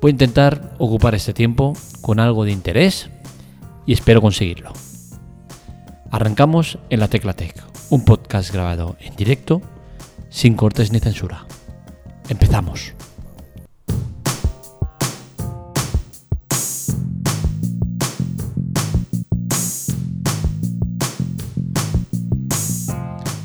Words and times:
Voy 0.00 0.10
a 0.10 0.12
intentar 0.12 0.74
ocupar 0.78 1.16
este 1.16 1.32
tiempo 1.34 1.72
con 2.02 2.20
algo 2.20 2.44
de 2.44 2.52
interés 2.52 3.10
y 3.84 3.92
espero 3.92 4.20
conseguirlo. 4.20 4.72
Arrancamos 6.12 6.78
en 6.88 7.00
la 7.00 7.08
Tecla 7.08 7.32
Tech, 7.32 7.60
un 7.90 8.04
podcast 8.04 8.52
grabado 8.52 8.96
en 9.00 9.16
directo, 9.16 9.60
sin 10.30 10.54
cortes 10.54 10.92
ni 10.92 11.00
censura. 11.00 11.46
Empezamos. 12.28 12.94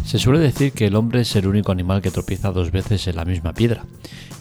Se 0.06 0.20
suele 0.20 0.38
decir 0.38 0.74
que 0.74 0.86
el 0.86 0.96
hombre 0.96 1.22
es 1.22 1.36
el 1.36 1.48
único 1.48 1.72
animal 1.72 2.04
que 2.04 2.12
tropieza 2.12 2.52
dos 2.52 2.70
veces 2.70 3.08
en 3.08 3.16
la 3.16 3.26
misma 3.26 3.56
piedra. 3.56 3.84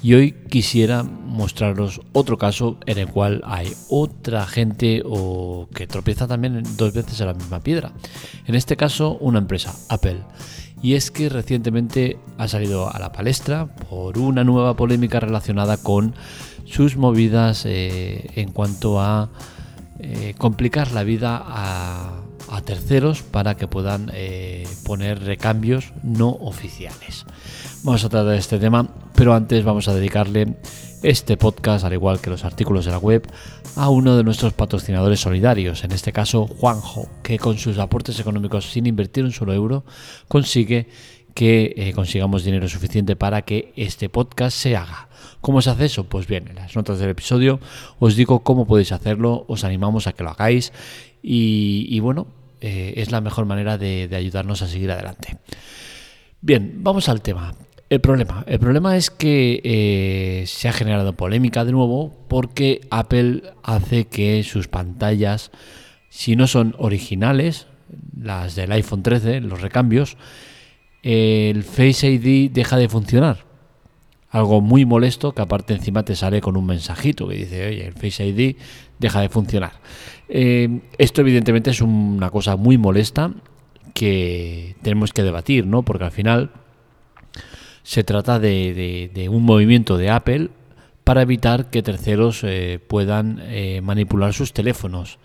Y 0.03 0.15
hoy 0.15 0.33
quisiera 0.33 1.05
mostraros 1.05 2.01
otro 2.13 2.37
caso 2.37 2.77
en 2.87 2.99
el 2.99 3.07
cual 3.07 3.41
hay 3.45 3.73
otra 3.89 4.47
gente 4.47 5.03
o 5.07 5.69
que 5.73 5.87
tropieza 5.87 6.27
también 6.27 6.65
dos 6.77 6.93
veces 6.93 7.21
en 7.21 7.29
la 7.29 7.35
misma 7.35 7.61
piedra. 7.61 7.93
En 8.47 8.57
este 8.57 8.77
caso, 8.77 9.17
una 9.21 9.39
empresa, 9.39 9.73
Apple. 9.89 10.19
Y 10.83 10.95
es 10.95 11.13
que 11.13 11.29
recientemente 11.29 12.19
ha 12.37 12.49
salido 12.49 12.93
a 12.93 12.99
la 12.99 13.13
palestra 13.13 13.67
por 13.67 14.19
una 14.19 14.43
nueva 14.43 14.75
polémica 14.75 15.21
relacionada 15.21 15.77
con 15.77 16.17
sus 16.65 16.97
movidas 16.97 17.65
eh, 17.65 18.29
en 18.35 18.51
cuanto 18.51 19.01
a 19.01 19.31
eh, 20.01 20.35
complicar 20.37 20.91
la 20.91 21.05
vida 21.05 21.41
a 21.47 22.61
terceros 22.65 23.23
para 23.23 23.57
que 23.57 23.67
puedan 23.67 24.11
eh, 24.13 24.52
poner 24.93 25.25
recambios 25.25 25.91
no 26.03 26.29
oficiales. 26.29 27.25
Vamos 27.83 28.05
a 28.05 28.11
tratar 28.11 28.35
este 28.35 28.59
tema, 28.59 28.87
pero 29.15 29.33
antes 29.33 29.65
vamos 29.65 29.89
a 29.89 29.95
dedicarle 29.95 30.57
este 31.03 31.39
podcast, 31.39 31.87
al 31.87 31.95
igual 31.95 32.21
que 32.21 32.29
los 32.29 32.45
artículos 32.45 32.85
de 32.85 32.91
la 32.91 32.99
web, 32.99 33.27
a 33.77 33.89
uno 33.89 34.19
de 34.19 34.23
nuestros 34.23 34.53
patrocinadores 34.53 35.19
solidarios, 35.19 35.83
en 35.85 35.93
este 35.93 36.13
caso 36.13 36.47
Juanjo, 36.47 37.09
que 37.23 37.39
con 37.39 37.57
sus 37.57 37.79
aportes 37.79 38.21
económicos 38.21 38.71
sin 38.71 38.85
invertir 38.85 39.25
un 39.25 39.33
solo 39.33 39.55
euro 39.55 39.87
consigue 40.29 40.89
que 41.33 41.73
eh, 41.75 41.95
consigamos 41.95 42.45
dinero 42.45 42.69
suficiente 42.69 43.17
para 43.17 43.47
que 43.47 43.73
este 43.77 44.11
podcast 44.11 44.55
se 44.55 44.77
haga. 44.77 45.09
¿Cómo 45.41 45.63
se 45.63 45.71
hace 45.71 45.87
eso? 45.87 46.05
Pues 46.05 46.27
bien, 46.27 46.49
en 46.49 46.57
las 46.57 46.77
notas 46.77 46.99
del 46.99 47.09
episodio 47.09 47.61
os 47.99 48.15
digo 48.15 48.41
cómo 48.41 48.67
podéis 48.67 48.93
hacerlo, 48.93 49.47
os 49.49 49.65
animamos 49.65 50.07
a 50.07 50.13
que 50.13 50.23
lo 50.23 50.29
hagáis 50.29 50.71
y 51.23 51.99
bueno, 52.01 52.27
eh, 52.65 52.95
es 52.97 53.11
la 53.11 53.21
mejor 53.21 53.45
manera 53.45 53.77
de, 53.77 54.09
ayudarnos 54.15 54.63
a 54.63 54.69
seguir 54.69 54.93
adelante. 54.93 55.37
Bien, 56.41 56.75
vamos 56.77 57.09
al 57.09 57.21
tema. 57.21 57.57
El 57.91 58.01
problema. 58.01 58.45
El 58.47 58.61
problema 58.61 58.97
es 58.97 59.11
que 59.11 59.61
eh, 59.65 60.45
se 60.47 60.69
ha 60.69 60.73
generado 60.73 61.13
polémica 61.15 61.65
de 61.65 61.73
nuevo 61.73 62.15
porque 62.29 62.81
Apple 62.91 63.43
hace 63.65 64.05
que 64.05 64.45
sus 64.45 64.69
pantallas, 64.69 65.51
si 66.09 66.37
no 66.37 66.47
son 66.47 66.77
originales, 66.79 67.67
las 68.17 68.55
del 68.55 68.71
iPhone 68.71 69.03
13, 69.03 69.41
los 69.41 69.61
recambios, 69.61 70.17
el 71.03 71.65
Face 71.65 72.09
ID 72.09 72.53
deja 72.53 72.77
de 72.77 72.89
funcionar. 72.89 73.45
Algo 74.31 74.61
muy 74.61 74.87
molesto 74.87 75.35
que 75.35 75.43
aparte 75.43 75.75
encima 75.75 76.05
te 76.05 76.15
sale 76.15 76.41
con 76.41 76.57
un 76.57 76.65
mensajito 76.65 77.27
que 77.27 77.35
dice, 77.35 77.67
oye, 77.67 77.87
el 77.87 77.95
Face 77.95 78.25
ID 78.25 78.57
deja 79.03 79.21
de 79.21 79.29
funcionar. 79.29 79.73
Eh, 80.29 80.81
esto 80.97 81.21
evidentemente 81.21 81.71
es 81.71 81.83
una 81.83 82.31
cosa 82.31 82.57
muy 82.57 82.79
molesta 82.79 83.33
que 83.93 84.77
tenemos 84.81 85.13
que 85.13 85.23
debatir, 85.23 85.67
¿no? 85.67 85.83
Porque 85.83 86.05
al 86.05 86.13
final 86.13 86.51
se 87.83 88.05
trata 88.05 88.39
de, 88.39 89.29
un 89.31 89.43
movimiento 89.43 89.99
de 89.99 90.09
Apple 90.09 90.49
para 91.05 91.23
evitar 91.23 91.69
que 91.69 91.83
terceros 91.83 92.43
eh, 92.45 92.79
puedan 92.87 93.43
eh, 93.43 93.81
manipular 93.83 94.33
sus 94.33 94.55
teléfonos. 94.55 95.19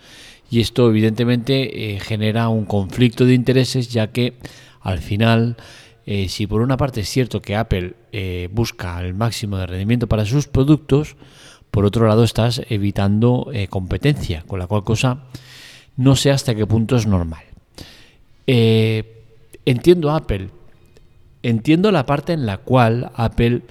Y 0.50 0.60
esto 0.60 0.90
evidentemente 0.90 2.00
genera 2.02 2.48
un 2.48 2.66
conflicto 2.66 3.26
de 3.26 3.34
intereses 3.34 3.90
ya 3.90 4.08
que 4.08 4.36
al 4.80 5.00
final, 5.00 5.58
si 6.06 6.48
por 6.48 6.62
una 6.62 6.78
parte 6.78 7.02
es 7.02 7.10
cierto 7.10 7.42
que 7.42 7.58
Apple 7.58 7.96
busca 8.54 9.02
el 9.02 9.14
máximo 9.14 9.58
de 9.58 9.68
rendimiento 9.68 10.08
para 10.08 10.24
sus 10.24 10.48
productos, 10.48 11.18
por 11.78 11.86
otro 11.86 12.08
lado, 12.08 12.24
estás 12.24 12.64
evitando 12.70 13.52
eh, 13.54 13.68
competencia, 13.68 14.44
con 14.48 14.58
la 14.58 14.66
cual 14.66 14.84
cosa 14.84 15.26
no 15.96 16.16
sé 16.16 16.32
hasta 16.32 16.56
qué 16.56 16.66
punto 16.66 16.96
es 16.96 17.06
normal. 17.06 17.44
Eh, 18.48 19.22
entiendo 19.64 20.10
Apple, 20.10 20.50
entiendo 21.44 21.92
la 21.92 22.08
parte 22.08 22.34
en 22.34 22.48
la 22.48 22.58
cual 22.58 23.12
Apple 23.14 23.62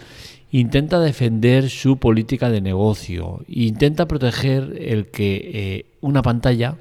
intenta 0.53 1.00
defender 1.00 1.69
su 1.69 1.97
política 1.97 2.49
de 2.49 2.61
negocio, 2.61 3.44
intenta 3.49 4.06
proteger 4.06 4.81
el 4.81 5.09
que 5.09 5.50
eh, 5.53 5.87
una 6.00 6.23
pantalla, 6.23 6.77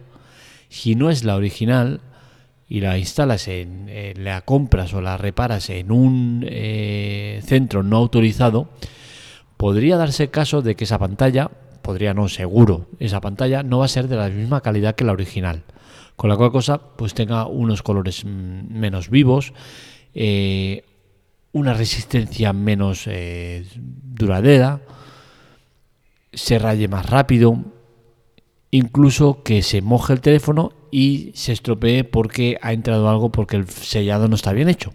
si 0.70 0.94
no 0.94 1.10
es 1.10 1.24
la 1.24 1.38
original, 1.38 2.02
y 2.70 2.82
la 2.82 3.00
instalas 3.00 3.48
en, 3.48 3.90
la 4.24 4.42
compras 4.42 4.94
o 4.94 5.02
la 5.02 5.18
reparas 5.18 5.72
en 5.72 5.92
un 5.92 6.48
centro 7.42 7.82
no 7.82 7.98
autorizado, 7.98 8.70
podría 9.66 9.98
darse 9.98 10.30
caso 10.30 10.62
de 10.62 10.76
que 10.76 10.84
esa 10.84 11.00
pantalla, 11.00 11.50
podría 11.82 12.14
no, 12.14 12.30
seguro, 12.30 12.86
esa 13.00 13.20
pantalla 13.20 13.64
no 13.64 13.80
va 13.80 13.86
a 13.86 13.88
ser 13.88 14.08
de 14.08 14.16
la 14.16 14.30
misma 14.30 14.62
calidad 14.62 14.94
que 14.94 15.04
la 15.04 15.12
original. 15.12 15.64
Con 16.16 16.30
la 16.30 16.38
cual 16.38 16.52
cosa, 16.52 16.78
pues 16.78 17.16
tenga 17.16 17.48
unos 17.48 17.82
colores 17.82 18.26
mm, 18.26 18.30
menos 18.70 19.10
vivos, 19.10 19.54
eh, 20.14 20.86
una 21.52 21.74
resistencia 21.74 22.54
menos 22.54 23.08
eh, 23.08 23.66
duradera, 23.76 24.82
se 26.32 26.60
raye 26.60 26.88
más 26.88 27.10
rápido, 27.10 27.58
incluso 28.70 29.42
que 29.42 29.64
se 29.64 29.82
moje 29.82 30.14
el 30.14 30.22
teléfono 30.22 30.74
y 30.92 31.32
se 31.34 31.54
estropee 31.54 32.04
porque 32.04 32.60
ha 32.62 32.72
entrado 32.72 33.10
algo 33.10 33.32
porque 33.32 33.56
el 33.56 33.68
sellado 33.68 34.28
no 34.28 34.36
está 34.36 34.54
bien 34.54 34.70
hecho. 34.70 34.94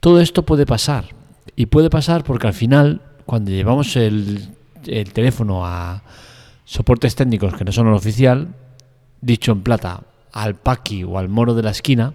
Todo 0.00 0.20
esto 0.20 0.44
puede 0.44 0.66
pasar. 0.66 1.14
Y 1.54 1.66
puede 1.66 1.90
pasar 1.90 2.24
porque 2.24 2.48
al 2.48 2.54
final 2.54 3.02
cuando 3.28 3.50
llevamos 3.50 3.94
el, 3.96 4.48
teléfono 5.12 5.66
a 5.66 6.02
soportes 6.64 7.14
técnicos 7.14 7.52
que 7.52 7.62
no 7.62 7.72
son 7.72 7.88
el 7.88 7.92
oficial, 7.92 8.54
dicho 9.20 9.52
en 9.52 9.60
plata, 9.60 10.00
al 10.32 10.54
paqui 10.54 11.04
o 11.04 11.18
al 11.18 11.28
moro 11.28 11.52
de 11.52 11.62
la 11.62 11.72
esquina, 11.72 12.14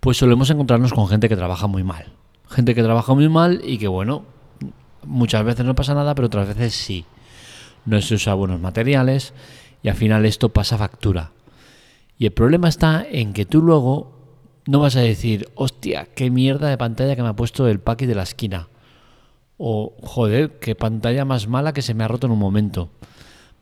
pues 0.00 0.18
solemos 0.18 0.50
encontrarnos 0.50 0.92
con 0.92 1.08
gente 1.08 1.30
que 1.30 1.36
trabaja 1.36 1.66
muy 1.66 1.82
mal. 1.82 2.12
Gente 2.50 2.74
que 2.74 2.82
trabaja 2.82 3.14
muy 3.14 3.30
mal 3.30 3.62
y 3.64 3.78
que, 3.78 3.88
bueno, 3.88 4.26
muchas 5.02 5.42
veces 5.44 5.64
no 5.64 5.74
pasa 5.74 5.94
nada, 5.94 6.14
pero 6.14 6.26
otras 6.26 6.48
veces 6.48 6.74
sí. 6.74 7.06
No 7.86 8.02
se 8.02 8.16
usa 8.16 8.34
buenos 8.34 8.60
materiales 8.60 9.32
y 9.82 9.88
al 9.88 9.96
final 9.96 10.26
esto 10.26 10.50
pasa 10.50 10.76
factura. 10.76 11.30
Y 12.18 12.26
el 12.26 12.32
problema 12.32 12.68
está 12.68 13.02
en 13.10 13.32
que 13.32 13.46
tú 13.46 13.62
luego 13.62 14.12
no 14.66 14.78
vas 14.78 14.96
a 14.96 15.00
decir, 15.00 15.48
hostia, 15.54 16.06
qué 16.14 16.28
mierda 16.30 16.68
de 16.68 16.76
pantalla 16.76 17.16
que 17.16 17.22
me 17.22 17.30
ha 17.30 17.36
puesto 17.36 17.66
el 17.66 17.80
paqui 17.80 18.04
de 18.04 18.14
la 18.14 18.24
esquina. 18.24 18.68
O, 19.58 19.94
joder, 20.02 20.58
qué 20.60 20.74
pantalla 20.74 21.24
más 21.24 21.48
mala 21.48 21.72
que 21.72 21.82
se 21.82 21.92
me 21.92 22.04
ha 22.04 22.08
roto 22.08 22.26
en 22.26 22.32
un 22.32 22.38
momento. 22.38 22.90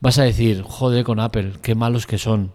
Vas 0.01 0.19
a 0.19 0.25
decir, 0.25 0.63
joder 0.63 1.05
con 1.05 1.21
Apple, 1.21 1.55
qué 1.63 1.75
malos 1.75 2.07
que 2.07 2.19
son. 2.19 2.53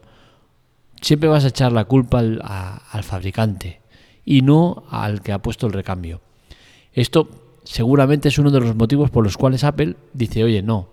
Siempre 1.01 1.27
vas 1.27 1.43
a 1.43 1.49
echar 1.49 1.71
la 1.71 1.85
culpa 1.85 2.19
al, 2.19 3.03
fabricante 3.03 3.81
y 4.23 4.43
no 4.43 4.83
al 4.91 5.21
que 5.21 5.31
ha 5.31 5.41
puesto 5.41 5.65
el 5.65 5.73
recambio. 5.73 6.21
Esto 6.93 7.29
seguramente 7.63 8.29
es 8.29 8.38
uno 8.38 8.51
de 8.51 8.59
los 8.59 8.75
motivos 8.75 9.09
por 9.09 9.23
los 9.23 9.38
cuales 9.38 9.63
Apple 9.63 9.95
dice, 10.13 10.43
oye, 10.43 10.61
no, 10.61 10.89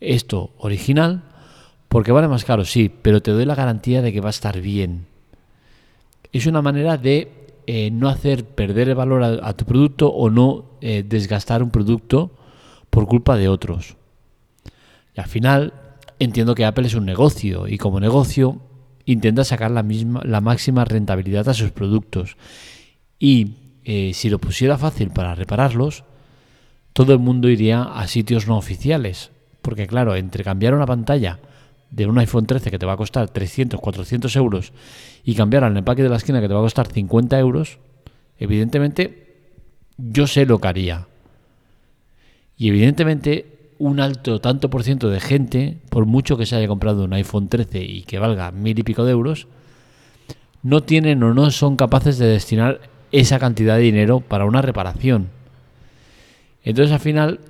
esto 0.00 0.52
original, 0.56 1.24
porque 1.88 2.12
vale 2.12 2.28
más 2.28 2.46
caro, 2.46 2.64
sí, 2.64 2.88
pero 2.88 3.20
te 3.20 3.32
doy 3.32 3.44
la 3.44 3.54
garantía 3.54 4.00
de 4.00 4.12
que 4.12 4.22
va 4.22 4.28
a 4.28 4.30
estar 4.30 4.60
bien. 4.62 5.06
Es 6.32 6.46
una 6.46 6.62
manera 6.62 6.96
de 6.96 7.39
eh, 7.72 7.92
no 7.92 8.08
hacer 8.08 8.46
perder 8.46 8.88
el 8.88 8.96
valor 8.96 9.22
a, 9.22 9.52
tu 9.52 9.64
producto 9.64 10.08
o 10.08 10.28
no 10.28 10.72
eh, 10.80 11.04
desgastar 11.06 11.62
un 11.62 11.70
producto 11.70 12.32
por 12.90 13.06
culpa 13.06 13.36
de 13.36 13.46
otros. 13.46 13.96
Y 15.16 15.20
al 15.20 15.28
final 15.28 15.72
entiendo 16.18 16.56
que 16.56 16.64
Apple 16.64 16.88
es 16.88 16.94
un 16.94 17.06
negocio 17.06 17.68
y 17.68 17.78
como 17.78 18.00
negocio 18.00 18.60
intenta 19.04 19.44
sacar 19.44 19.70
la, 19.70 19.84
misma, 19.84 20.20
la 20.24 20.40
máxima 20.40 20.84
rentabilidad 20.84 21.48
a 21.48 21.54
sus 21.54 21.70
productos. 21.70 22.36
Y 23.20 23.52
eh, 23.84 24.14
si 24.14 24.30
lo 24.30 24.40
pusiera 24.40 24.76
fácil 24.76 25.10
para 25.10 25.36
repararlos, 25.36 26.02
todo 26.92 27.12
el 27.12 27.20
mundo 27.20 27.48
iría 27.48 27.84
a 27.84 28.08
sitios 28.08 28.48
no 28.48 28.58
oficiales. 28.58 29.30
Porque 29.62 29.86
claro, 29.86 30.16
entre 30.16 30.42
cambiar 30.42 30.74
una 30.74 30.86
pantalla 30.86 31.38
de 31.90 32.06
un 32.06 32.18
iPhone 32.18 32.46
13 32.46 32.70
que 32.70 32.78
te 32.78 32.86
va 32.86 32.92
a 32.92 32.96
costar 32.96 33.28
300, 33.30 33.80
400 33.80 34.34
euros 34.36 34.72
y 35.24 35.34
cambiar 35.34 35.64
al 35.64 35.76
empaque 35.76 36.02
de 36.02 36.08
la 36.08 36.16
esquina 36.16 36.40
que 36.40 36.48
te 36.48 36.54
va 36.54 36.60
a 36.60 36.64
costar 36.64 36.86
50 36.86 37.38
euros, 37.38 37.78
evidentemente 38.38 39.36
yo 39.98 40.26
sé 40.26 40.46
lo 40.46 40.60
que 40.60 40.68
haría. 40.68 41.06
Y 42.56 42.68
evidentemente 42.68 43.74
un 43.78 43.98
alto 43.98 44.40
tanto 44.40 44.70
por 44.70 44.82
ciento 44.82 45.08
de 45.08 45.20
gente, 45.20 45.78
por 45.88 46.06
mucho 46.06 46.36
que 46.36 46.46
se 46.46 46.56
haya 46.56 46.68
comprado 46.68 47.04
un 47.04 47.12
iPhone 47.14 47.48
13 47.48 47.82
y 47.82 48.02
que 48.02 48.18
valga 48.18 48.50
mil 48.52 48.78
y 48.78 48.82
pico 48.82 49.04
de 49.04 49.12
euros, 49.12 49.46
no 50.62 50.82
tienen 50.82 51.22
o 51.22 51.34
no 51.34 51.50
son 51.50 51.76
capaces 51.76 52.18
de 52.18 52.26
destinar 52.26 52.80
esa 53.12 53.38
cantidad 53.38 53.76
de 53.76 53.82
dinero 53.82 54.20
para 54.20 54.44
una 54.44 54.62
reparación. 54.62 55.28
Entonces 56.62 56.92
al 56.92 57.00
final 57.00 57.40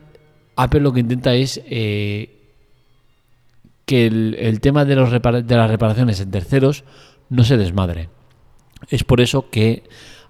Apple 0.57 0.81
lo 0.81 0.93
que 0.93 1.01
intenta 1.01 1.35
es 1.35 1.61
eh, 1.67 2.40
que 3.91 4.07
el, 4.07 4.61
tema 4.61 4.85
de, 4.85 4.95
los 4.95 5.11
de 5.11 5.57
las 5.57 5.69
reparaciones 5.69 6.21
en 6.21 6.31
terceros 6.31 6.85
no 7.29 7.43
se 7.43 7.57
desmadre. 7.57 8.09
Es 8.89 9.03
por 9.03 9.21
eso 9.21 9.51
que 9.51 9.83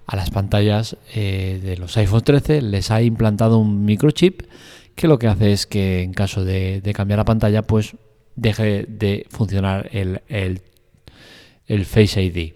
a 0.07 0.17
las 0.17 0.31
pantallas 0.31 0.97
eh, 1.15 1.61
de 1.63 1.77
los 1.77 1.95
iPhone 1.99 2.23
13 2.23 2.63
les 2.63 2.91
ha 2.91 3.03
implantado 3.03 3.59
un 3.59 3.85
microchip 3.85 4.45
que 4.95 5.09
lo 5.09 5.19
que 5.19 5.27
hace 5.27 5.53
es 5.53 5.67
que 5.67 6.01
en 6.01 6.15
caso 6.15 6.43
de, 6.43 6.81
cambiar 6.95 7.19
la 7.19 7.27
pantalla 7.27 7.61
pues 7.61 7.97
deje 8.35 8.87
de 8.89 9.27
funcionar 9.29 9.91
el, 9.93 10.23
el 11.67 11.85
Face 11.85 12.23
ID. 12.23 12.55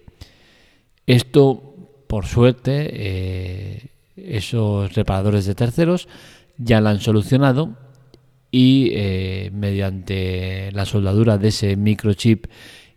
Esto 1.05 2.01
por 2.07 2.25
suerte, 2.25 2.89
eh, 2.93 3.89
esos 4.17 4.95
reparadores 4.95 5.45
de 5.45 5.53
terceros 5.53 6.07
ya 6.57 6.81
la 6.81 6.89
han 6.89 6.99
solucionado 6.99 7.84
y 8.57 8.91
eh, 8.93 9.51
mediante 9.53 10.71
la 10.71 10.85
soldadura 10.85 11.37
de 11.37 11.49
ese 11.49 11.75
microchip 11.75 12.45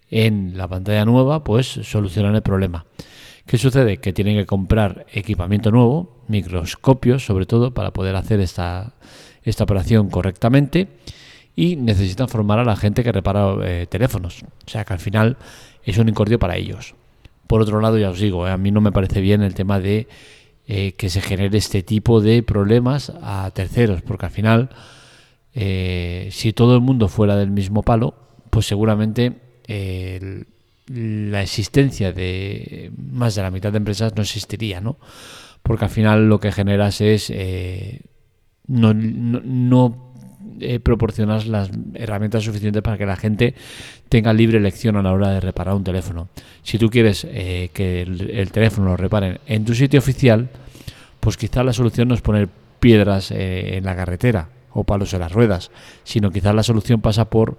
en 0.08 0.56
la 0.56 0.68
pantalla 0.68 1.04
nueva, 1.04 1.42
pues 1.42 1.66
solucionan 1.66 2.36
el 2.36 2.42
problema. 2.42 2.86
¿Qué 3.44 3.58
sucede? 3.58 3.96
Que 3.96 4.12
tienen 4.12 4.36
que 4.36 4.46
comprar 4.46 5.04
equipamiento 5.12 5.72
nuevo, 5.72 6.22
microscopios 6.28 7.26
sobre 7.26 7.44
todo, 7.44 7.74
para 7.74 7.92
poder 7.92 8.14
hacer 8.14 8.38
esta, 8.38 8.94
esta 9.42 9.64
operación 9.64 10.10
correctamente 10.10 10.86
y 11.56 11.74
necesitan 11.74 12.28
formar 12.28 12.60
a 12.60 12.64
la 12.64 12.76
gente 12.76 13.02
que 13.02 13.10
repara 13.10 13.56
eh, 13.64 13.88
teléfonos. 13.90 14.44
O 14.64 14.70
sea 14.70 14.84
que 14.84 14.92
al 14.92 15.00
final 15.00 15.38
es 15.82 15.98
un 15.98 16.08
incordio 16.08 16.38
para 16.38 16.56
ellos. 16.56 16.94
Por 17.48 17.62
otro 17.62 17.80
lado, 17.80 17.98
ya 17.98 18.10
os 18.10 18.20
digo, 18.20 18.46
eh, 18.46 18.52
a 18.52 18.58
mí 18.58 18.70
no 18.70 18.80
me 18.80 18.92
parece 18.92 19.20
bien 19.20 19.42
el 19.42 19.54
tema 19.54 19.80
de 19.80 20.06
que 20.68 21.08
se 21.08 21.22
genere 21.22 21.56
este 21.56 21.82
tipo 21.82 22.20
de 22.20 22.42
problemas 22.42 23.10
a 23.22 23.50
terceros, 23.54 24.02
porque 24.02 24.26
al 24.26 24.32
final, 24.32 24.68
eh, 25.54 26.28
si 26.30 26.52
todo 26.52 26.74
el 26.74 26.80
mundo 26.80 27.08
fuera 27.08 27.36
del 27.36 27.50
mismo 27.50 27.82
palo, 27.82 28.14
pues 28.50 28.66
seguramente 28.66 29.34
la 30.86 31.42
existencia 31.42 32.12
de 32.12 32.90
más 32.96 33.34
de 33.34 33.42
la 33.42 33.50
mitad 33.50 33.70
de 33.70 33.78
empresas 33.78 34.14
no 34.16 34.22
existiría, 34.22 34.80
¿no? 34.80 34.96
Porque 35.62 35.84
al 35.84 35.90
final 35.90 36.28
lo 36.28 36.40
que 36.40 36.52
generas 36.52 37.02
es 37.02 37.30
no, 38.68 38.94
no 38.94 40.08
eh, 40.60 40.80
proporcionas 40.80 41.46
las 41.46 41.70
herramientas 41.94 42.44
suficientes 42.44 42.82
para 42.82 42.98
que 42.98 43.06
la 43.06 43.16
gente 43.16 43.54
tenga 44.08 44.32
libre 44.32 44.58
elección 44.58 44.96
a 44.96 45.02
la 45.02 45.12
hora 45.12 45.30
de 45.30 45.40
reparar 45.40 45.74
un 45.74 45.84
teléfono. 45.84 46.28
Si 46.62 46.78
tú 46.78 46.90
quieres 46.90 47.26
eh, 47.28 47.70
que 47.72 48.02
el, 48.02 48.50
teléfono 48.50 48.88
lo 48.88 48.96
reparen 48.96 49.38
en 49.46 49.64
tu 49.64 49.74
sitio 49.74 49.98
oficial, 49.98 50.48
pues 51.20 51.36
quizás 51.36 51.64
la 51.64 51.72
solución 51.72 52.08
no 52.08 52.14
es 52.14 52.22
poner 52.22 52.48
piedras 52.80 53.30
eh, 53.30 53.76
en 53.76 53.84
la 53.84 53.94
carretera 53.94 54.48
o 54.72 54.84
palos 54.84 55.12
en 55.14 55.20
las 55.20 55.32
ruedas, 55.32 55.70
sino 56.04 56.30
quizás 56.30 56.54
la 56.54 56.62
solución 56.62 57.00
pasa 57.00 57.30
por 57.30 57.58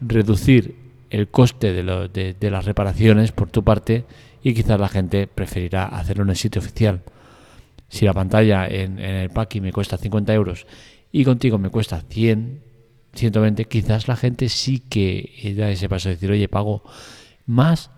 reducir 0.00 0.76
el 1.10 1.28
coste 1.28 1.72
de, 1.72 2.34
de, 2.38 2.50
las 2.50 2.64
reparaciones 2.64 3.32
por 3.32 3.50
tu 3.50 3.62
parte 3.62 4.04
y 4.42 4.54
quizás 4.54 4.80
la 4.80 4.88
gente 4.88 5.26
preferirá 5.26 5.84
hacerlo 5.84 6.24
en 6.24 6.30
el 6.30 6.36
sitio 6.36 6.60
oficial. 6.60 7.02
Si 7.88 8.06
la 8.06 8.14
pantalla 8.14 8.66
en, 8.66 8.98
el 8.98 9.30
packing 9.30 9.62
me 9.62 9.72
cuesta 9.72 9.98
50 9.98 10.32
euros 10.32 10.66
y 11.12 11.24
contigo 11.24 11.58
me 11.58 11.68
cuesta 11.68 12.00
100, 12.00 12.62
120, 13.12 13.66
quizás 13.66 14.08
la 14.08 14.16
gente 14.16 14.48
sí 14.48 14.78
que 14.80 15.54
da 15.56 15.70
ese 15.70 15.88
paso 15.88 16.08
de 16.08 16.14
decir, 16.14 16.30
oye, 16.30 16.48
pago 16.48 16.82
más, 17.44 17.90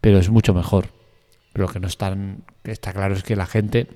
pero 0.00 0.18
es 0.18 0.30
mucho 0.30 0.54
mejor. 0.54 0.86
Lo 1.52 1.68
que 1.68 1.78
no 1.78 1.86
está 1.86 2.92
claro 2.94 3.14
es 3.14 3.22
que 3.22 3.36
la 3.36 3.44
gente 3.44 3.88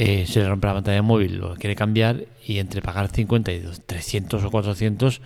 eh, 0.00 0.26
se 0.28 0.38
le 0.38 0.48
rompe 0.48 0.68
la 0.68 0.74
pantalla 0.74 1.02
móvil, 1.02 1.38
lo 1.38 1.56
quiere 1.56 1.74
cambiar 1.74 2.26
y 2.46 2.58
entre 2.58 2.80
pagar 2.80 3.08
50 3.08 3.50
y 3.50 3.64
300 3.84 4.44
o 4.44 4.48
400 4.48 5.20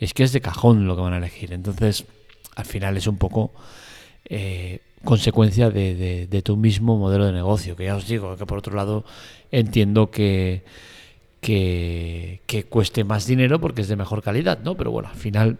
es 0.00 0.12
que 0.12 0.24
es 0.24 0.32
de 0.32 0.40
cajón 0.40 0.88
lo 0.88 0.96
que 0.96 1.02
van 1.02 1.12
a 1.12 1.18
elegir. 1.18 1.52
Entonces, 1.52 2.04
al 2.56 2.64
final 2.64 2.96
es 2.96 3.06
un 3.06 3.16
poco 3.16 3.52
eh, 4.24 4.80
consecuencia 5.04 5.70
de, 5.70 6.42
tu 6.44 6.56
mismo 6.56 6.98
modelo 6.98 7.26
de 7.26 7.32
negocio, 7.32 7.76
que 7.76 7.84
ya 7.84 7.94
os 7.94 8.08
digo, 8.08 8.36
que 8.36 8.44
por 8.44 8.58
otro 8.58 8.74
lado 8.74 9.04
entiendo 9.52 10.10
que 10.10 10.64
que, 11.40 12.66
cueste 12.68 13.04
más 13.04 13.24
dinero 13.24 13.60
porque 13.60 13.82
es 13.82 13.88
de 13.88 13.94
mejor 13.94 14.24
calidad, 14.24 14.58
¿no? 14.64 14.76
Pero 14.76 14.90
bueno, 14.90 15.10
al 15.10 15.16
final 15.16 15.58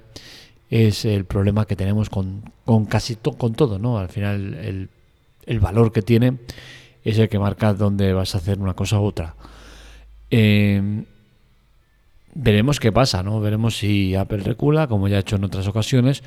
es 0.69 1.05
el 1.05 1.27
problema 1.27 1.65
que 1.65 1.77
tenemos 1.77 2.11
con, 2.11 2.43
con 2.65 2.87
casi 2.87 3.15
con 3.15 3.55
todo, 3.55 3.79
¿no? 3.79 3.99
Al 3.99 4.09
final 4.09 4.55
el, 4.55 4.89
el, 5.47 5.61
valor 5.61 5.93
que 5.93 6.03
tiene 6.03 6.39
es 7.11 7.19
el 7.19 7.29
que 7.29 7.39
marca 7.39 7.75
dónde 7.75 8.13
vas 8.13 8.35
a 8.35 8.39
hacer 8.39 8.59
una 8.59 8.75
cosa 8.75 9.01
u 9.01 9.05
otra. 9.05 9.35
Em, 10.31 11.05
veremos 12.35 12.81
qué 12.81 12.93
pasa, 12.93 13.23
¿no? 13.23 13.41
Veremos 13.41 13.79
si 13.79 14.15
Apple 14.15 14.39
recula, 14.39 14.87
como 14.87 15.09
ya 15.09 15.17
ha 15.17 15.21
hecho 15.21 15.37
en 15.37 15.45
otras 15.45 15.67
ocasiones, 15.67 16.23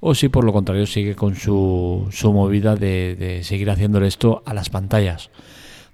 o 0.00 0.14
si 0.14 0.28
por 0.28 0.44
lo 0.44 0.52
contrario 0.52 0.86
sigue 0.86 1.14
con 1.14 1.36
su, 1.36 2.08
su 2.10 2.32
movida 2.32 2.76
de, 2.76 3.16
de 3.16 3.44
seguir 3.44 3.70
haciéndole 3.70 4.06
esto 4.06 4.42
a 4.46 4.54
las 4.54 4.68
pantallas 4.70 5.30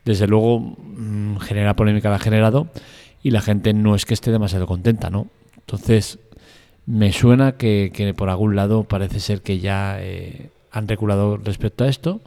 desde 0.04 0.26
luego 0.26 0.60
mm, 0.60 1.36
genera 1.38 1.76
polémica 1.76 2.10
la 2.10 2.16
ha 2.16 2.20
generado 2.20 2.68
y 3.22 3.30
la 3.30 3.40
gente 3.40 3.72
no 3.72 3.94
es 3.94 4.04
que 4.04 4.14
esté 4.14 4.32
demasiado 4.32 4.66
contenta, 4.66 5.10
¿no? 5.10 5.28
Entonces, 5.58 6.18
me 6.86 7.12
suena 7.12 7.52
que, 7.52 8.14
por 8.16 8.28
algún 8.28 8.56
lado 8.56 8.82
parece 8.84 9.20
ser 9.20 9.42
que 9.42 9.60
ya 9.60 9.98
eh, 10.00 10.50
han 10.72 10.88
reculado 10.88 11.36
respecto 11.36 11.84
a 11.84 11.88
esto, 11.88 12.20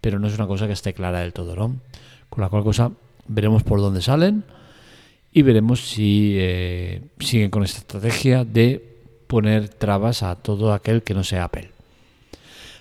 pero 0.00 0.18
no 0.18 0.28
es 0.28 0.34
una 0.34 0.46
cosa 0.46 0.66
que 0.66 0.72
esté 0.72 0.94
clara 0.94 1.20
del 1.20 1.32
todo, 1.32 1.56
¿no? 1.56 1.76
Con 2.28 2.42
la 2.42 2.48
cual 2.48 2.62
cosa 2.62 2.92
veremos 3.26 3.62
por 3.62 3.80
dónde 3.80 4.02
salen 4.02 4.44
y 5.32 5.42
veremos 5.42 5.80
si 5.80 6.34
eh, 6.38 7.02
siguen 7.18 7.50
con 7.50 7.62
esta 7.62 7.78
estrategia 7.78 8.44
de 8.44 8.98
poner 9.26 9.68
trabas 9.68 10.22
a 10.22 10.34
todo 10.36 10.72
aquel 10.72 11.02
que 11.02 11.14
no 11.14 11.22
sea 11.22 11.44
Apple. 11.44 11.70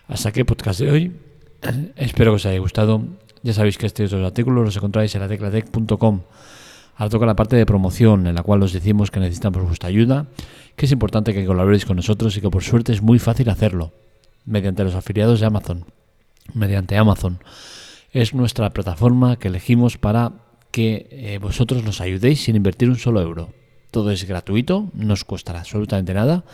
Hasta 0.08 0.30
aquí 0.30 0.40
el 0.40 0.46
podcast 0.46 0.80
de 0.80 0.92
hoy. 0.92 1.16
Espero 1.96 2.32
que 2.32 2.38
os 2.38 2.46
haya 2.46 2.60
gustado. 2.60 3.04
Ya 3.44 3.54
sabéis 3.54 3.78
que 3.78 3.86
estos 3.86 4.12
artículos 4.14 4.66
los 4.66 4.76
encontráis 4.76 5.14
en 5.16 5.22
la 5.22 5.28
teclatec.com. 5.28 6.22
Ahora 6.96 7.10
toca 7.10 7.26
la 7.26 7.36
parte 7.36 7.56
de 7.56 7.66
promoción, 7.66 8.28
en 8.28 8.36
la 8.36 8.44
cual 8.44 8.62
os 8.64 8.74
decimos 8.74 9.12
que 9.12 9.22
necesitamos 9.22 9.64
vuestra 9.64 9.88
ayuda, 9.88 10.26
que 10.76 10.86
es 10.86 10.92
importante 10.92 11.34
que 11.34 11.46
colaboréis 11.46 11.86
con 11.86 11.96
nosotros 11.96 12.36
y 12.36 12.42
que 12.42 12.50
por 12.50 12.64
suerte 12.64 12.92
es 12.92 13.02
muy 13.02 13.20
fácil 13.20 13.50
hacerlo, 13.50 13.94
mediante 14.44 14.84
los 14.84 14.96
afiliados 14.96 15.40
de 15.40 15.46
Amazon. 15.46 15.86
Mediante 16.54 16.98
Amazon. 16.98 17.40
Es 18.12 18.34
nuestra 18.34 18.70
plataforma 18.72 19.38
que 19.38 19.50
elegimos 19.50 19.98
para 19.98 20.34
que 20.72 21.08
eh, 21.12 21.40
vosotros 21.40 21.84
nos 21.84 22.02
ayudéis 22.02 22.44
sin 22.44 22.56
invertir 22.56 22.90
un 22.90 22.98
solo 22.98 23.22
euro. 23.22 23.54
Todo 23.92 24.12
es 24.12 24.26
gratuito, 24.26 24.90
no 24.94 25.14
os 25.14 25.26
costará 25.26 25.62
absolutamente 25.62 26.14
nada 26.14 26.46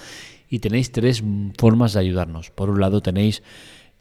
y 0.50 0.60
tenéis 0.60 0.92
tres 0.92 1.24
formas 1.58 1.94
de 1.94 2.00
ayudarnos. 2.00 2.52
Por 2.52 2.70
un 2.70 2.80
lado 2.80 3.02
tenéis 3.02 3.44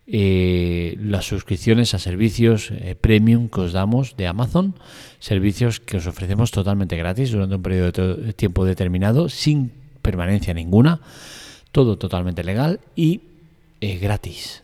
eh, 0.06 0.96
las 1.00 1.26
suscripciones 1.26 1.94
a 1.94 1.98
servicios 1.98 2.70
eh, 2.70 2.94
premium 2.94 3.48
que 3.48 3.62
os 3.62 3.72
damos 3.72 4.16
de 4.16 4.26
Amazon, 4.26 4.74
servicios 5.18 5.80
que 5.80 5.96
os 5.96 6.06
ofrecemos 6.06 6.50
totalmente 6.50 6.96
gratis 6.96 7.32
durante 7.32 7.56
un 7.56 7.62
periodo 7.62 8.16
de 8.16 8.32
tiempo 8.34 8.64
determinado, 8.64 9.28
sin 9.28 9.72
permanencia 10.02 10.54
ninguna, 10.54 11.00
todo 11.72 11.98
totalmente 11.98 12.44
legal 12.44 12.80
y 12.94 13.22
gratis. 13.80 14.63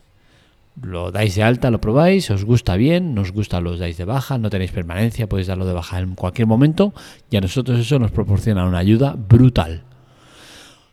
Lo 0.80 1.10
dais 1.10 1.34
de 1.34 1.42
alta, 1.42 1.70
lo 1.70 1.80
probáis, 1.80 2.30
os 2.30 2.44
gusta 2.44 2.76
bien, 2.76 3.14
nos 3.14 3.32
gusta, 3.32 3.60
los 3.60 3.78
dais 3.78 3.98
de 3.98 4.04
baja, 4.04 4.38
no 4.38 4.50
tenéis 4.50 4.72
permanencia, 4.72 5.28
podéis 5.28 5.48
darlo 5.48 5.66
de 5.66 5.74
baja 5.74 5.98
en 5.98 6.14
cualquier 6.14 6.46
momento 6.46 6.94
y 7.30 7.36
a 7.36 7.40
nosotros 7.40 7.78
eso 7.78 7.98
nos 7.98 8.10
proporciona 8.10 8.64
una 8.64 8.78
ayuda 8.78 9.14
brutal. 9.16 9.84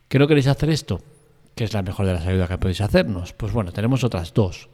¿Que 0.09 0.19
no 0.19 0.27
queréis 0.27 0.47
hacer 0.47 0.69
esto? 0.69 1.01
¿Qué 1.55 1.63
es 1.63 1.73
la 1.73 1.83
mejor 1.83 2.05
de 2.05 2.13
las 2.13 2.25
ayudas 2.25 2.49
que 2.49 2.57
podéis 2.57 2.81
hacernos? 2.81 3.33
Pues 3.33 3.53
bueno, 3.53 3.71
tenemos 3.71 4.03
otras 4.03 4.33
dos. 4.33 4.69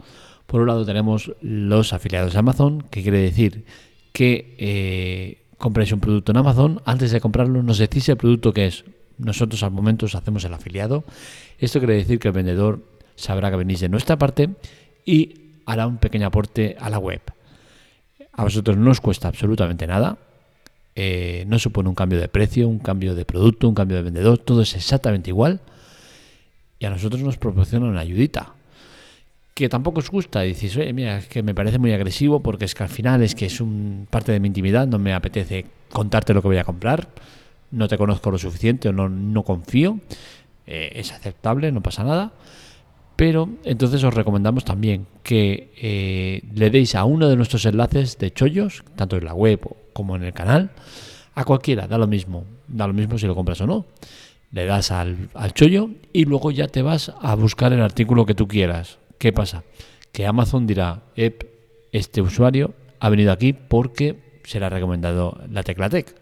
Por 0.48 0.62
un 0.62 0.68
lado 0.68 0.86
tenemos 0.86 1.32
los 1.42 1.94
afiliados 1.94 2.34
de 2.34 2.40
Amazon, 2.40 2.84
que 2.90 3.02
quiere 3.02 3.20
decir 3.20 3.66
que 4.12 4.56
eh, 4.58 5.46
compréis 5.58 5.92
un 5.92 6.00
producto 6.00 6.32
en 6.32 6.38
Amazon, 6.38 6.82
antes 6.86 7.12
de 7.12 7.22
comprarlo 7.22 7.64
nos 7.64 7.78
decís 7.78 8.10
el 8.10 8.18
producto 8.18 8.54
que 8.54 8.66
es. 8.66 8.86
Nosotros 9.18 9.62
al 9.64 9.72
momento 9.72 10.08
os 10.08 10.16
hacemos 10.16 10.44
el 10.44 10.54
afiliado. 10.54 11.04
Esto 11.60 11.80
quiere 11.80 11.96
decir 11.96 12.20
que 12.20 12.30
el 12.30 12.34
vendedor 12.34 12.84
sabrá 13.16 13.50
que 13.52 13.58
venís 13.58 13.80
de 13.80 13.90
nuestra 13.90 14.18
parte 14.18 14.50
y 15.06 15.36
hará 15.66 15.88
un 15.88 15.98
pequeño 15.98 16.28
aporte 16.28 16.76
a 16.80 16.90
la 16.90 17.00
web. 17.00 17.22
A 18.34 18.44
vosotros 18.44 18.78
no 18.78 18.92
os 18.92 19.02
cuesta 19.02 19.28
absolutamente 19.28 19.88
nada. 19.88 20.18
eh, 20.96 21.46
no 21.48 21.58
supone 21.60 21.90
un 21.90 21.96
cambio 21.96 22.20
de 22.20 22.28
precio, 22.28 22.68
un 22.68 22.80
cambio 22.80 23.16
de 23.16 23.26
producto, 23.26 23.68
un 23.68 23.76
cambio 23.76 23.98
de 23.98 24.04
vendedor, 24.04 24.38
todo 24.38 24.62
es 24.62 24.76
exactamente 24.76 25.30
igual. 25.30 25.62
Y 26.80 26.86
a 26.86 26.90
nosotros 26.90 27.22
nos 27.22 27.38
proporciona 27.38 27.88
una 27.88 28.02
ayudita. 28.02 28.54
Que 29.54 29.70
tampoco 29.70 30.00
os 30.00 30.10
gusta, 30.10 30.46
y 30.46 30.50
dices, 30.50 30.76
oye, 30.78 30.94
mira, 30.94 31.18
es 31.18 31.28
que 31.28 31.44
me 31.44 31.54
parece 31.54 31.78
muy 31.78 31.94
agresivo 31.94 32.42
porque 32.42 32.66
es 32.66 32.74
que 32.74 32.84
al 32.84 32.90
final 32.90 33.22
es 33.22 33.36
que 33.36 33.46
es 33.46 33.62
un 33.62 34.08
parte 34.10 34.32
de 34.32 34.40
mi 34.40 34.48
intimidad, 34.48 34.88
no 34.88 34.98
me 34.98 35.14
apetece 35.14 35.66
contarte 35.92 36.34
lo 36.34 36.42
que 36.42 36.48
voy 36.48 36.58
a 36.58 36.64
comprar, 36.64 37.08
no 37.70 37.88
te 37.88 37.98
conozco 37.98 38.32
lo 38.32 38.40
suficiente 38.40 38.90
o 38.90 38.94
no, 38.94 39.10
no 39.10 39.44
confío, 39.44 40.00
eh, 40.66 40.92
es 40.96 41.12
aceptable, 41.12 41.72
no 41.72 41.82
pasa 41.82 42.04
nada. 42.04 42.34
Pero 43.24 43.48
entonces 43.64 44.04
os 44.04 44.14
recomendamos 44.14 44.66
también 44.66 45.08
que 45.24 45.72
eh, 45.78 46.42
le 46.54 46.70
deis 46.70 46.94
a 46.94 47.06
uno 47.06 47.30
de 47.30 47.38
nuestros 47.38 47.66
enlaces 47.66 48.18
de 48.18 48.34
chollos, 48.34 48.84
tanto 48.98 49.16
en 49.16 49.24
la 49.24 49.34
web 49.34 49.62
como 49.94 50.18
en 50.18 50.24
el 50.24 50.34
canal, 50.34 50.72
a 51.34 51.46
cualquiera, 51.46 51.88
da 51.88 51.98
lo 51.98 52.06
mismo, 52.06 52.44
da 52.68 52.86
lo 52.86 52.92
mismo 52.92 53.18
si 53.18 53.26
lo 53.26 53.34
compras 53.34 53.62
o 53.62 53.66
no. 53.66 53.86
Le 54.52 54.66
das 54.66 54.92
al, 54.92 55.30
chollo 55.54 55.92
y 56.12 56.26
luego 56.26 56.52
ya 56.52 56.68
te 56.68 56.82
vas 56.82 57.14
a 57.22 57.34
buscar 57.36 57.72
el 57.72 57.80
artículo 57.80 58.26
que 58.26 58.36
tú 58.36 58.46
quieras. 58.46 58.98
¿Qué 59.20 59.32
pasa? 59.32 59.64
Que 60.12 60.28
Amazon 60.28 60.68
dirá, 60.68 61.04
este 61.94 62.22
usuario 62.22 62.74
ha 63.00 63.08
venido 63.08 63.32
aquí 63.32 63.54
porque 63.54 64.42
se 64.44 64.60
le 64.60 64.66
ha 64.66 64.70
recomendado 64.70 65.40
la 65.50 65.64
Teclatec. 65.64 66.14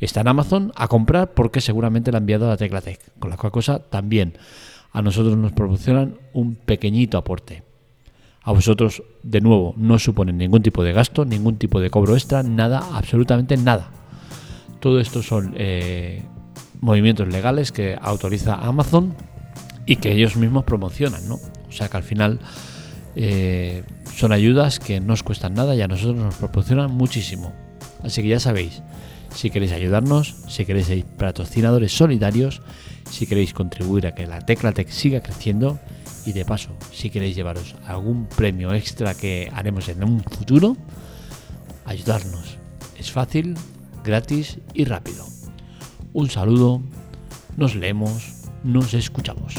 Está 0.00 0.20
en 0.20 0.28
Amazon 0.28 0.70
a 0.76 0.86
comprar 0.86 1.32
porque 1.32 1.62
seguramente 1.62 2.10
le 2.10 2.18
ha 2.18 2.20
enviado 2.20 2.46
la 2.46 2.58
Teclatec. 2.58 3.00
Con 3.18 3.30
la 3.30 3.38
cual 3.38 3.52
cosa 3.52 3.78
también 3.78 4.34
a 4.96 5.02
nosotros 5.02 5.36
nos 5.36 5.52
proporcionan 5.52 6.16
un 6.32 6.54
pequeñito 6.54 7.18
aporte. 7.18 7.62
A 8.40 8.52
vosotros, 8.52 9.02
de 9.22 9.42
nuevo, 9.42 9.74
no 9.76 9.98
suponen 9.98 10.38
ningún 10.38 10.62
tipo 10.62 10.82
de 10.82 10.94
gasto, 10.94 11.26
ningún 11.26 11.58
tipo 11.58 11.80
de 11.80 11.90
cobro 11.90 12.14
extra, 12.14 12.42
nada, 12.42 12.82
absolutamente 12.94 13.58
nada. 13.58 13.90
Todo 14.80 14.98
esto 14.98 15.22
son 15.22 15.52
eh, 15.58 16.22
movimientos 16.80 17.28
legales 17.28 17.72
que 17.72 17.94
autoriza 18.00 18.54
Amazon 18.54 19.14
y 19.84 19.96
que 19.96 20.12
ellos 20.12 20.34
mismos 20.36 20.64
promocionan, 20.64 21.28
¿no? 21.28 21.34
O 21.34 21.72
sea 21.72 21.88
que 21.88 21.96
al 21.98 22.02
final 22.02 22.40
eh, 23.16 23.84
son 24.14 24.32
ayudas 24.32 24.78
que 24.78 24.98
no 24.98 25.12
os 25.12 25.22
cuestan 25.22 25.52
nada 25.52 25.76
y 25.76 25.82
a 25.82 25.88
nosotros 25.88 26.16
nos 26.16 26.36
proporcionan 26.36 26.90
muchísimo. 26.90 27.52
Así 28.02 28.22
que 28.22 28.28
ya 28.28 28.40
sabéis, 28.40 28.82
si 29.34 29.50
queréis 29.50 29.72
ayudarnos, 29.72 30.34
si 30.48 30.64
queréis 30.64 30.86
ser 30.86 31.04
patrocinadores 31.04 31.96
solidarios, 31.96 32.62
si 33.10 33.26
queréis 33.26 33.52
contribuir 33.52 34.06
a 34.06 34.14
que 34.14 34.26
la 34.26 34.40
Teclatec 34.40 34.88
siga 34.88 35.20
creciendo 35.20 35.78
y 36.24 36.32
de 36.32 36.44
paso, 36.44 36.70
si 36.92 37.10
queréis 37.10 37.36
llevaros 37.36 37.76
algún 37.86 38.26
premio 38.26 38.72
extra 38.74 39.14
que 39.14 39.50
haremos 39.52 39.88
en 39.88 40.02
un 40.04 40.22
futuro, 40.22 40.76
ayudarnos. 41.84 42.58
Es 42.98 43.10
fácil, 43.12 43.54
gratis 44.04 44.58
y 44.74 44.84
rápido. 44.84 45.26
Un 46.12 46.30
saludo, 46.30 46.82
nos 47.56 47.74
leemos, 47.74 48.34
nos 48.64 48.94
escuchamos. 48.94 49.54